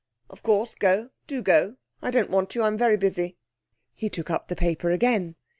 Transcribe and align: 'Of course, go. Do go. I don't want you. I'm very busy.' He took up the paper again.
'Of 0.31 0.41
course, 0.41 0.73
go. 0.73 1.11
Do 1.27 1.43
go. 1.43 1.75
I 2.01 2.09
don't 2.09 2.31
want 2.31 2.55
you. 2.55 2.63
I'm 2.63 2.75
very 2.75 2.97
busy.' 2.97 3.37
He 3.93 4.09
took 4.09 4.31
up 4.31 4.47
the 4.47 4.55
paper 4.55 4.89
again. 4.89 5.35